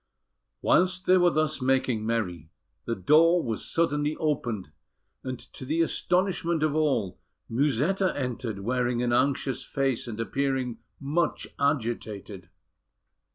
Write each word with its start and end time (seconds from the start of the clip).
Whilst 0.63 1.05
they 1.05 1.19
were 1.19 1.29
thus 1.29 1.61
making 1.61 2.03
merry, 2.07 2.49
the 2.85 2.95
door 2.95 3.43
was 3.43 3.69
suddenly 3.69 4.15
opened; 4.15 4.71
and 5.23 5.37
to 5.37 5.63
the 5.63 5.81
astonishment 5.83 6.63
of 6.63 6.73
all, 6.75 7.19
Musetta 7.47 8.11
entered, 8.17 8.61
wearing 8.61 9.03
an 9.03 9.13
anxious 9.13 9.63
face, 9.63 10.07
and 10.07 10.19
appearing 10.19 10.79
much 10.99 11.45
agitated. 11.59 12.49